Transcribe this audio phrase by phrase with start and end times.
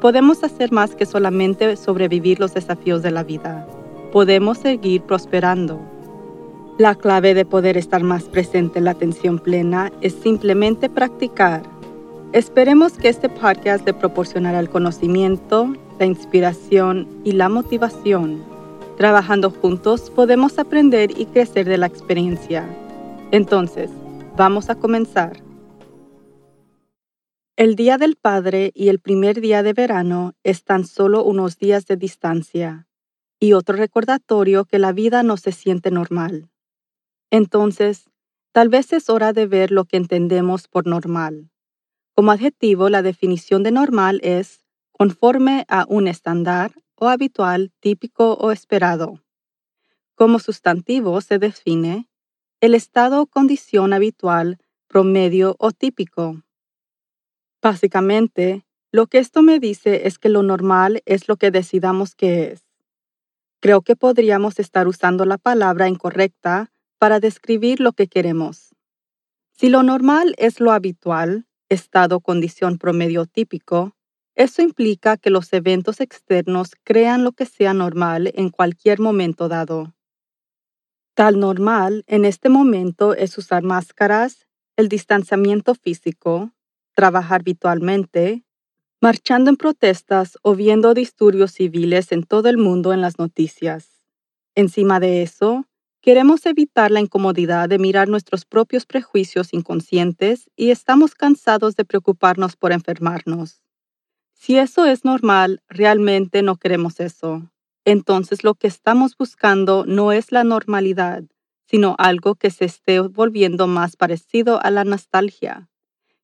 [0.00, 3.66] podemos hacer más que solamente sobrevivir los desafíos de la vida.
[4.12, 5.78] Podemos seguir prosperando.
[6.78, 11.62] La clave de poder estar más presente en la atención plena es simplemente practicar.
[12.32, 18.42] Esperemos que este podcast le proporcionará el conocimiento, la inspiración y la motivación.
[18.96, 22.64] Trabajando juntos podemos aprender y crecer de la experiencia.
[23.30, 23.90] Entonces,
[24.36, 25.49] vamos a comenzar.
[27.60, 31.96] El Día del Padre y el primer día de verano están solo unos días de
[31.96, 32.88] distancia
[33.38, 36.48] y otro recordatorio que la vida no se siente normal.
[37.30, 38.08] Entonces,
[38.52, 41.50] tal vez es hora de ver lo que entendemos por normal.
[42.14, 48.52] Como adjetivo, la definición de normal es conforme a un estándar o habitual, típico o
[48.52, 49.20] esperado.
[50.14, 52.08] Como sustantivo se define
[52.62, 54.56] el estado o condición habitual,
[54.88, 56.42] promedio o típico
[57.62, 62.52] Básicamente, lo que esto me dice es que lo normal es lo que decidamos que
[62.52, 62.62] es.
[63.60, 68.74] Creo que podríamos estar usando la palabra incorrecta para describir lo que queremos.
[69.52, 73.94] Si lo normal es lo habitual, estado condición promedio típico,
[74.34, 79.94] eso implica que los eventos externos crean lo que sea normal en cualquier momento dado.
[81.14, 86.52] Tal normal en este momento es usar máscaras, el distanciamiento físico,
[86.94, 88.44] trabajar habitualmente,
[89.00, 93.88] marchando en protestas o viendo disturbios civiles en todo el mundo en las noticias.
[94.54, 95.66] Encima de eso,
[96.02, 102.56] queremos evitar la incomodidad de mirar nuestros propios prejuicios inconscientes y estamos cansados de preocuparnos
[102.56, 103.62] por enfermarnos.
[104.34, 107.50] Si eso es normal, realmente no queremos eso.
[107.84, 111.24] Entonces lo que estamos buscando no es la normalidad,
[111.66, 115.69] sino algo que se esté volviendo más parecido a la nostalgia.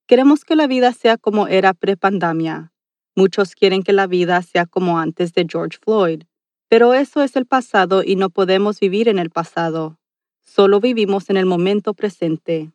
[0.06, 2.72] Queremos que la vida sea como era pre-pandemia.
[3.16, 6.22] Muchos quieren que la vida sea como antes de George Floyd,
[6.68, 9.98] pero eso es el pasado y no podemos vivir en el pasado.
[10.42, 12.70] Solo vivimos en el momento presente.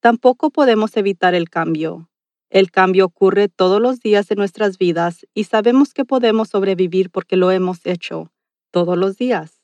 [0.00, 2.10] Tampoco podemos evitar el cambio.
[2.50, 7.36] El cambio ocurre todos los días de nuestras vidas y sabemos que podemos sobrevivir porque
[7.36, 8.30] lo hemos hecho
[8.70, 9.62] todos los días.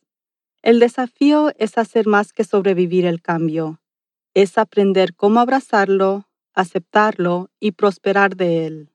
[0.63, 3.83] El desafío es hacer más que sobrevivir el cambio.
[4.33, 6.28] Es aprender cómo abrazarlo,
[6.59, 8.91] aceptarlo y prosperar de él.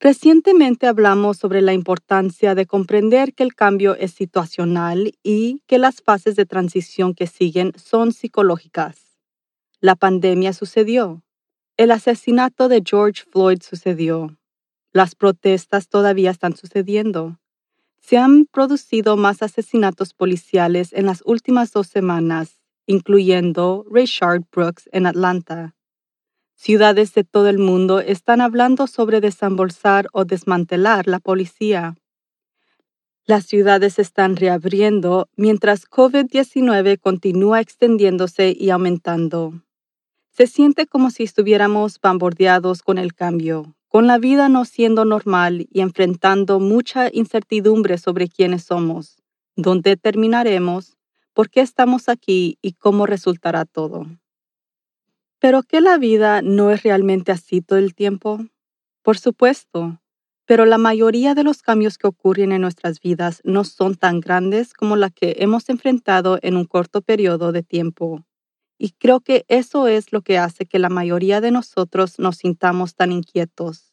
[0.00, 6.02] Recientemente hablamos sobre la importancia de comprender que el cambio es situacional y que las
[6.02, 9.16] fases de transición que siguen son psicológicas.
[9.80, 11.22] La pandemia sucedió.
[11.76, 14.36] El asesinato de George Floyd sucedió.
[14.92, 17.38] Las protestas todavía están sucediendo.
[18.00, 25.06] Se han producido más asesinatos policiales en las últimas dos semanas, incluyendo Rayshard Brooks en
[25.06, 25.75] Atlanta.
[26.58, 31.96] Ciudades de todo el mundo están hablando sobre desembolsar o desmantelar la policía.
[33.26, 39.62] Las ciudades están reabriendo mientras COVID-19 continúa extendiéndose y aumentando.
[40.30, 45.66] Se siente como si estuviéramos bombardeados con el cambio, con la vida no siendo normal
[45.70, 49.22] y enfrentando mucha incertidumbre sobre quiénes somos,
[49.56, 50.96] dónde terminaremos,
[51.34, 54.06] por qué estamos aquí y cómo resultará todo.
[55.38, 58.40] ¿Pero que la vida no es realmente así todo el tiempo?
[59.02, 60.00] Por supuesto,
[60.46, 64.72] pero la mayoría de los cambios que ocurren en nuestras vidas no son tan grandes
[64.72, 68.24] como la que hemos enfrentado en un corto periodo de tiempo.
[68.78, 72.94] Y creo que eso es lo que hace que la mayoría de nosotros nos sintamos
[72.94, 73.92] tan inquietos.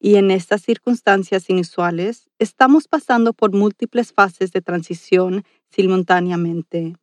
[0.00, 6.96] Y en estas circunstancias inusuales, estamos pasando por múltiples fases de transición simultáneamente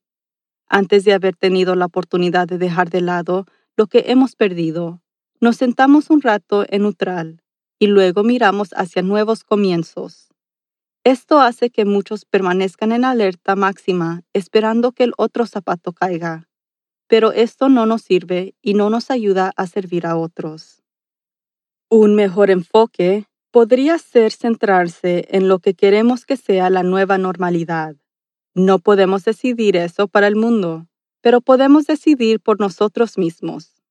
[0.75, 3.45] antes de haber tenido la oportunidad de dejar de lado
[3.77, 5.01] lo que hemos perdido.
[5.39, 7.41] Nos sentamos un rato en neutral
[7.79, 10.27] y luego miramos hacia nuevos comienzos.
[11.05, 16.49] Esto hace que muchos permanezcan en alerta máxima esperando que el otro zapato caiga.
[17.07, 20.83] Pero esto no nos sirve y no nos ayuda a servir a otros.
[21.89, 27.95] Un mejor enfoque podría ser centrarse en lo que queremos que sea la nueva normalidad
[28.55, 30.87] no podemos decidir eso para el mundo,
[31.21, 33.83] pero podemos decidir por nosotros mismos.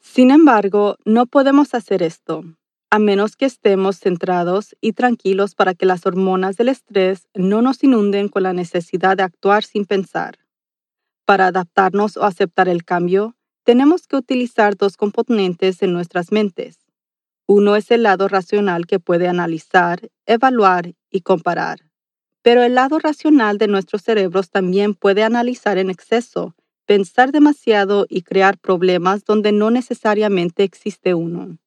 [0.00, 2.44] Sin embargo, no podemos hacer esto.
[2.92, 7.84] a menos que estemos centrados y tranquilos para que las hormonas del estrés no nos
[7.84, 10.38] inunden con la necesidad de actuar sin pensar.
[11.24, 16.78] Para adaptarnos o aceptar el cambio, tenemos que utilizar dos componentes en nuestras mentes.
[17.46, 21.89] Uno es el lado racional que puede analizar, evaluar y comparar.
[22.42, 26.54] Pero el lado racional de nuestros cerebros también puede analizar en exceso,
[26.86, 31.58] pensar demasiado y crear problemas donde no necesariamente existe uno.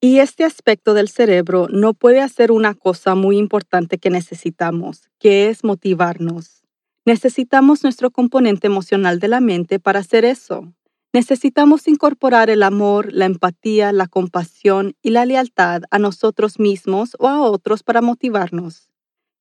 [0.00, 5.48] Y este aspecto del cerebro no puede hacer una cosa muy importante que necesitamos, que
[5.48, 6.62] es motivarnos.
[7.06, 10.74] Necesitamos nuestro componente emocional de la mente para hacer eso.
[11.14, 17.28] Necesitamos incorporar el amor, la empatía, la compasión y la lealtad a nosotros mismos o
[17.28, 18.90] a otros para motivarnos.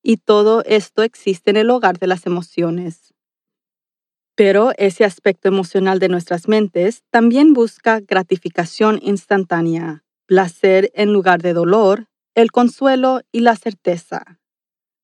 [0.03, 3.15] Y todo esto existe en el hogar de las emociones.
[4.35, 11.53] Pero ese aspecto emocional de nuestras mentes también busca gratificación instantánea placer en lugar de
[11.53, 14.39] dolor, el consuelo y la certeza.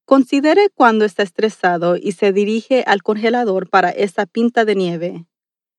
[0.05, 5.25] Considere cuando está estresado y se dirige al congelador para esa pinta de nieve.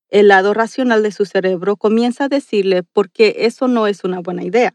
[0.09, 4.21] El lado racional de su cerebro comienza a decirle por qué eso no es una
[4.21, 4.75] buena idea,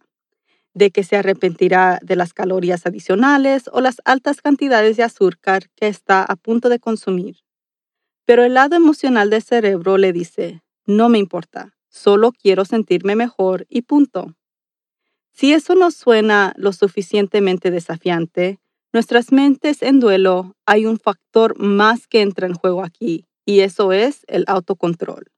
[0.76, 5.88] de que se arrepentirá de las calorías adicionales o las altas cantidades de azúcar que
[5.88, 7.38] está a punto de consumir.
[8.26, 13.66] Pero el lado emocional del cerebro le dice, no me importa, solo quiero sentirme mejor
[13.70, 14.36] y punto.
[15.32, 18.60] Si eso no suena lo suficientemente desafiante,
[18.92, 23.92] nuestras mentes en duelo hay un factor más que entra en juego aquí, y eso
[23.92, 25.32] es el autocontrol.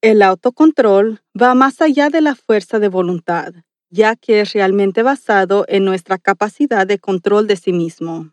[0.00, 3.52] El autocontrol va más allá de la fuerza de voluntad,
[3.90, 8.32] ya que es realmente basado en nuestra capacidad de control de sí mismo.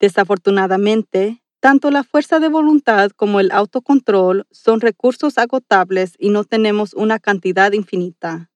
[0.00, 6.92] Desafortunadamente, tanto la fuerza de voluntad como el autocontrol son recursos agotables y no tenemos
[6.92, 8.50] una cantidad infinita.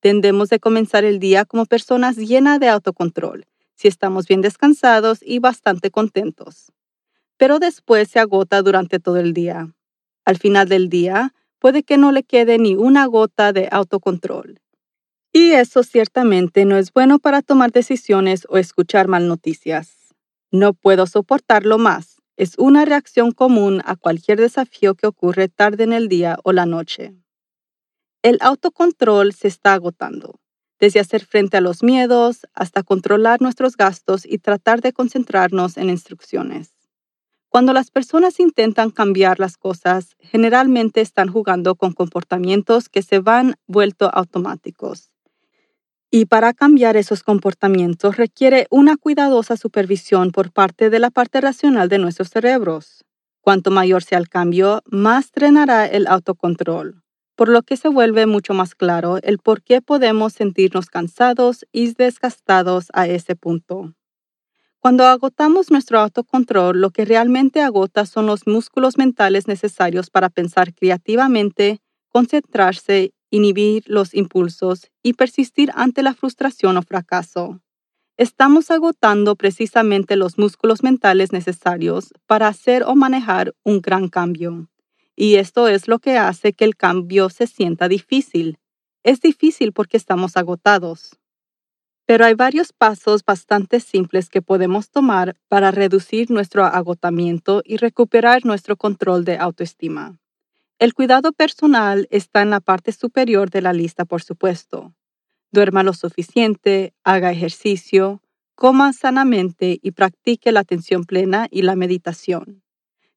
[0.00, 5.40] Tendemos de comenzar el día como personas llenas de autocontrol, si estamos bien descansados y
[5.40, 6.72] bastante contentos.
[7.36, 9.74] Pero después se agota durante todo el día.
[10.24, 14.60] Al final del día, puede que no le quede ni una gota de autocontrol.
[15.36, 20.14] Y eso ciertamente no es bueno para tomar decisiones o escuchar mal noticias.
[20.52, 22.22] No puedo soportarlo más.
[22.36, 26.66] Es una reacción común a cualquier desafío que ocurre tarde en el día o la
[26.66, 27.16] noche.
[28.22, 30.38] El autocontrol se está agotando,
[30.78, 35.90] desde hacer frente a los miedos hasta controlar nuestros gastos y tratar de concentrarnos en
[35.90, 36.76] instrucciones.
[37.48, 43.56] Cuando las personas intentan cambiar las cosas, generalmente están jugando con comportamientos que se van
[43.66, 45.10] vuelto automáticos.
[46.16, 51.88] Y para cambiar esos comportamientos requiere una cuidadosa supervisión por parte de la parte racional
[51.88, 53.04] de nuestros cerebros.
[53.40, 57.02] Cuanto mayor sea el cambio, más trenará el autocontrol
[57.36, 61.92] por lo que se vuelve mucho más claro el por qué podemos sentirnos cansados y
[61.92, 63.94] desgastados a ese punto.
[64.78, 70.74] Cuando agotamos nuestro autocontrol, lo que realmente agota son los músculos mentales necesarios para pensar
[70.74, 77.60] creativamente, concentrarse, inhibir los impulsos y persistir ante la frustración o fracaso.
[78.16, 84.68] Estamos agotando precisamente los músculos mentales necesarios para hacer o manejar un gran cambio.
[85.16, 88.58] Y esto es lo que hace que el cambio se sienta difícil.
[89.02, 91.18] Es difícil porque estamos agotados.
[92.06, 98.44] Pero hay varios pasos bastante simples que podemos tomar para reducir nuestro agotamiento y recuperar
[98.44, 100.18] nuestro control de autoestima.
[100.80, 104.92] El cuidado personal está en la parte superior de la lista, por supuesto.
[105.52, 108.22] Duerma lo suficiente, haga ejercicio,
[108.56, 112.64] coma sanamente y practique la atención plena y la meditación.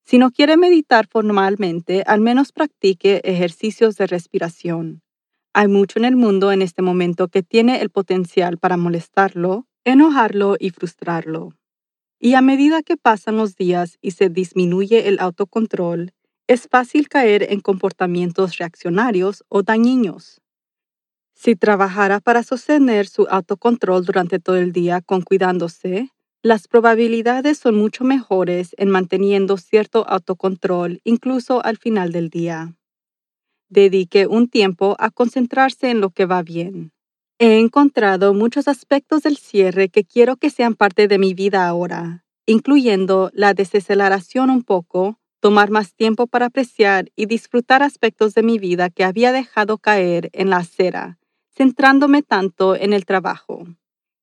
[0.04, 5.02] Si no quiere meditar formalmente, al menos practique ejercicios de respiración.
[5.52, 10.58] Hay mucho en el mundo en este momento que tiene el potencial para molestarlo, enojarlo
[10.60, 11.54] y frustrarlo.
[12.20, 16.14] Y a medida que pasan los días y se disminuye el autocontrol,
[16.48, 20.42] es fácil caer en comportamientos reaccionarios o dañinos.
[21.36, 26.10] Si trabajara para sostener su autocontrol durante todo el día con cuidándose,
[26.42, 32.76] las probabilidades son mucho mejores en manteniendo cierto autocontrol incluso al final del día.
[33.70, 36.94] Dedique un tiempo a concentrarse en lo que va bien.
[37.38, 42.26] He encontrado muchos aspectos del cierre que quiero que sean parte de mi vida ahora,
[42.46, 48.60] incluyendo la desaceleración un poco, tomar más tiempo para apreciar y disfrutar aspectos de mi
[48.60, 51.20] vida que había dejado caer en la acera,
[51.56, 53.66] centrándome tanto en el trabajo.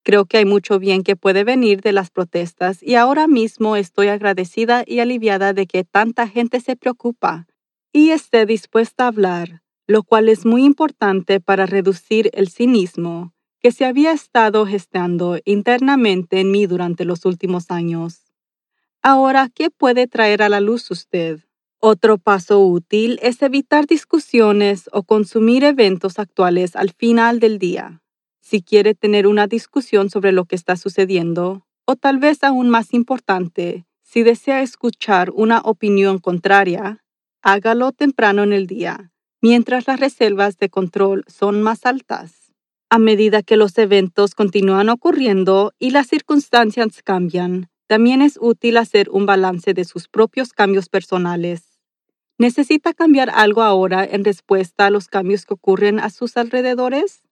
[0.03, 4.09] Creo que hay mucho bien que puede venir de las protestas y ahora mismo estoy
[4.09, 7.47] agradecida y aliviada de que tanta gente se preocupa
[7.91, 13.73] y esté dispuesta a hablar, lo cual es muy importante para reducir el cinismo, que
[13.73, 18.24] se había estado gestando internamente en mí durante los últimos años.
[19.07, 21.41] Ahora, ¿qué puede traer a la luz usted?
[21.79, 28.01] Otro paso útil es evitar discusiones o consumir eventos actuales al final del día.
[28.41, 32.95] Si quiere tener una discusión sobre lo que está sucediendo, o tal vez aún más
[32.95, 37.05] importante, si desea escuchar una opinión contraria,
[37.43, 42.55] hágalo temprano en el día, mientras las reservas de control son más altas.
[42.89, 49.11] A medida que los eventos continúan ocurriendo y las circunstancias cambian, también es útil hacer
[49.11, 51.75] un balance de sus propios cambios personales
[52.37, 57.23] ¿Necesita cambiar algo ahora en respuesta a los cambios que ocurren a sus alrededores?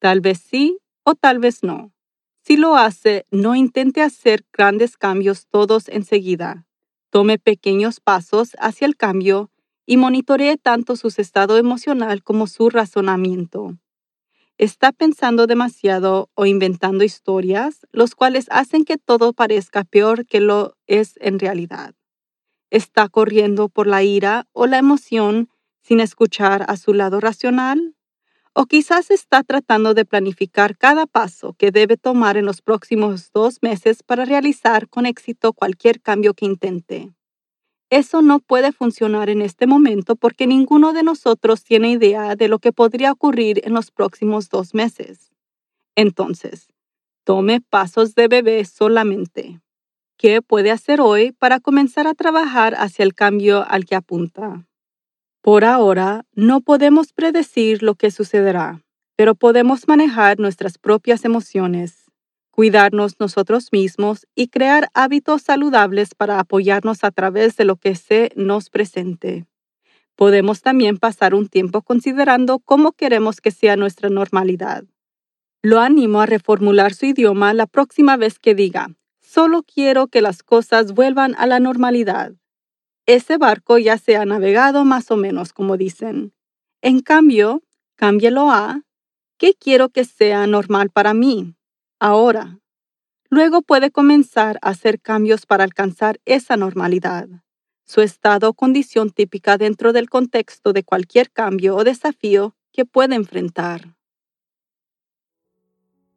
[0.00, 1.92] Tal vez sí o tal vez no.
[2.42, 6.66] Si lo hace, no intente hacer grandes cambios todos enseguida.
[7.10, 9.50] Tome pequeños pasos hacia el cambio
[9.86, 13.78] y monitoree tanto su estado emocional como su razonamiento.
[14.60, 20.76] Está pensando demasiado o inventando historias, los cuales hacen que todo parezca peor que lo
[20.86, 21.94] es en realidad
[22.70, 25.50] está corriendo por la ira o la emoción
[25.82, 27.96] sin escuchar a su lado racional?
[28.52, 33.58] ¿O quizás está tratando de planificar cada paso que debe tomar en los próximos dos
[33.62, 37.12] meses para realizar con éxito cualquier cambio que intente?
[37.90, 42.60] Eso no puede funcionar en este momento porque ninguno de nosotros tiene idea de lo
[42.60, 45.32] que podría ocurrir en los próximos dos meses.
[45.96, 46.68] Entonces,
[47.24, 49.60] tome pasos de bebé solamente.
[50.16, 54.68] ¿Qué puede hacer hoy para comenzar a trabajar hacia el cambio al que apunta?
[55.42, 58.82] Por ahora, no podemos predecir lo que sucederá,
[59.16, 62.09] pero podemos manejar nuestras propias emociones,
[62.50, 68.32] cuidarnos nosotros mismos y crear hábitos saludables para apoyarnos a través de lo que se
[68.36, 69.46] nos presente.
[70.16, 74.84] Podemos también pasar un tiempo considerando cómo queremos que sea nuestra normalidad.
[75.62, 78.88] Lo animo a reformular su idioma la próxima vez que diga,
[79.20, 82.32] Solo quiero que las cosas vuelvan a la normalidad.
[83.06, 86.32] Ese barco ya se ha navegado más o menos, como dicen.
[86.82, 87.62] En cambio,
[87.94, 88.82] cámbielo a
[89.38, 91.54] ¿qué quiero que sea normal para mí?
[92.02, 92.58] Ahora.
[93.28, 97.28] Luego puede comenzar a hacer cambios para alcanzar esa normalidad,
[97.84, 103.14] su estado o condición típica dentro del contexto de cualquier cambio o desafío que pueda
[103.16, 103.96] enfrentar.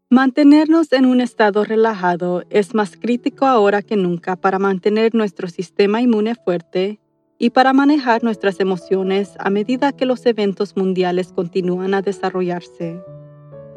[0.09, 6.01] Mantenernos en un estado relajado es más crítico ahora que nunca para mantener nuestro sistema
[6.01, 7.01] inmune fuerte
[7.37, 13.01] y para manejar nuestras emociones a medida que los eventos mundiales continúan a desarrollarse.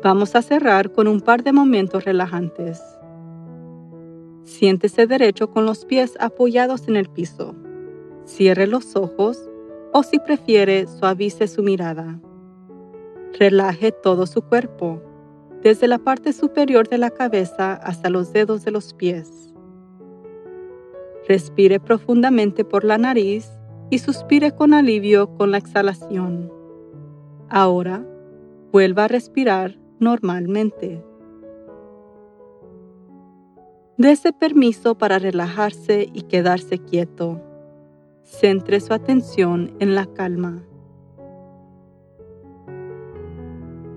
[0.03, 2.83] Vamos a cerrar con un par de momentos relajantes.
[4.45, 7.55] Siéntese derecho con los pies apoyados en el piso.
[8.25, 9.49] Cierre los ojos
[9.93, 12.21] o si prefiere suavice su mirada.
[13.39, 15.03] Relaje todo su cuerpo
[15.63, 19.55] desde la parte superior de la cabeza hasta los dedos de los pies.
[21.27, 23.51] Respire profundamente por la nariz
[23.91, 26.53] y suspire con alivio con la exhalación.
[27.49, 28.07] Ahora,
[28.71, 31.03] vuelva a respirar normalmente.
[33.99, 37.41] Dese permiso para relajarse y quedarse quieto.
[38.23, 40.63] Centre su atención en la calma.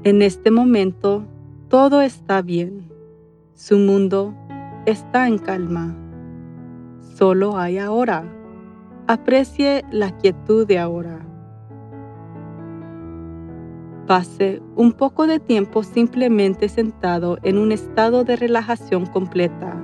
[0.04, 1.26] En este momento,
[1.68, 2.90] todo está bien.
[3.54, 4.34] Su mundo
[4.86, 5.98] está en calma.
[7.16, 8.24] Solo hay ahora.
[9.08, 11.29] Aprecie la quietud de ahora.
[14.10, 19.80] Pase un poco de tiempo simplemente sentado en un estado de relajación completa,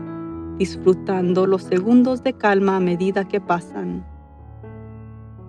[0.58, 4.04] disfrutando los segundos de calma a medida que pasan.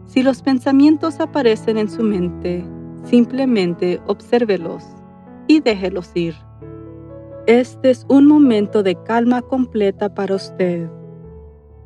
[0.04, 2.66] Si los pensamientos aparecen en su mente,
[3.04, 4.84] simplemente obsérvelos
[5.46, 6.34] y déjelos ir.
[7.46, 10.90] Este es un momento de calma completa para usted,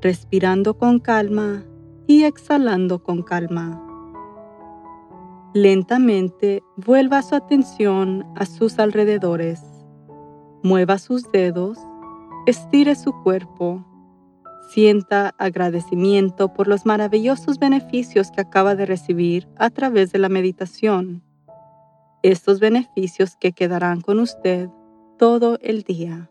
[0.01, 1.63] respirando con calma
[2.09, 3.90] y exhalando con calma.
[5.53, 9.61] Lentamente vuelva su atención a sus alrededores.
[10.63, 11.77] Mueva sus dedos,
[12.47, 13.85] estire su cuerpo,
[14.73, 21.25] sienta agradecimiento por los maravillosos beneficios que acaba de recibir a través de la meditación
[22.23, 24.69] estos beneficios que quedarán con usted
[25.19, 26.31] todo el día.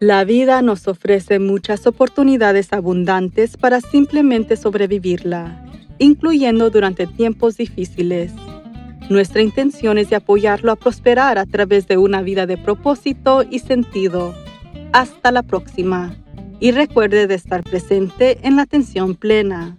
[0.00, 5.64] La vida nos ofrece muchas oportunidades abundantes para simplemente sobrevivirla,
[5.98, 8.30] incluyendo durante tiempos difíciles.
[9.08, 13.60] Nuestra intención es de apoyarlo a prosperar a través de una vida de propósito y
[13.60, 14.34] sentido.
[14.92, 16.14] Hasta la próxima.
[16.60, 19.78] Y recuerde de estar presente en la atención plena.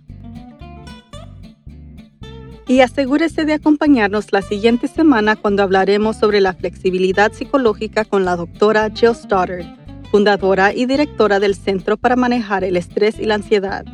[2.67, 8.36] Y asegúrese de acompañarnos la siguiente semana cuando hablaremos sobre la flexibilidad psicológica con la
[8.36, 13.85] doctora Jill Stoddard, fundadora y directora del Centro para Manejar el Estrés y la Ansiedad.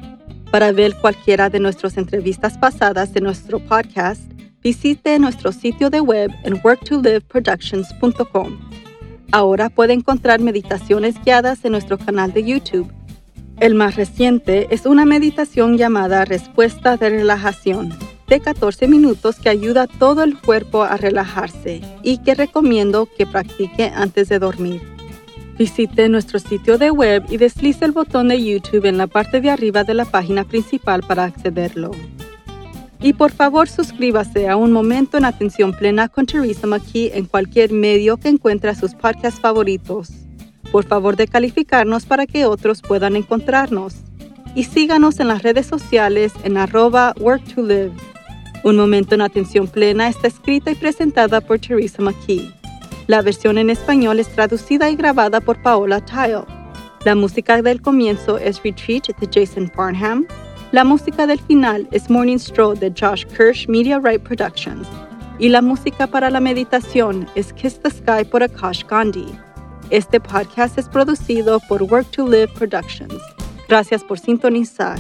[0.52, 4.22] Para ver cualquiera de nuestras entrevistas pasadas de nuestro podcast,
[4.62, 8.60] visite nuestro sitio de web en worktoliveproductions.com.
[9.32, 12.94] Ahora puede encontrar meditaciones guiadas en nuestro canal de YouTube.
[13.60, 19.88] El más reciente es una meditación llamada Respuesta de Relajación, de 14 minutos que ayuda
[19.88, 24.93] todo el cuerpo a relajarse y que recomiendo que practique antes de dormir.
[25.58, 29.52] Visite nuestro sitio de web y deslice el botón de YouTube en la parte de
[29.52, 31.92] arriba de la página principal para accederlo.
[33.00, 37.72] Y por favor suscríbase a Un Momento en Atención Plena con Teresa McKee en cualquier
[37.72, 40.10] medio que encuentre sus podcasts favoritos.
[40.72, 43.96] Por favor de calificarnos para que otros puedan encontrarnos.
[44.56, 47.92] Y síganos en las redes sociales en arroba work to live.
[48.64, 52.63] Un Momento en Atención Plena está escrita y presentada por Teresa McKee.
[53.08, 56.46] La versión en español es traducida y grabada por Paola Tile.
[57.04, 60.26] La música del comienzo es Retreat de Jason Farnham.
[60.72, 64.88] La música del final es Morning Stroll de Josh Kirsch Media Right Productions.
[65.38, 69.28] Y la música para la meditación es Kiss the Sky por Akash Gandhi.
[69.90, 73.22] Este podcast es producido por Work to Live Productions.
[73.68, 74.98] Gracias por sintonizar.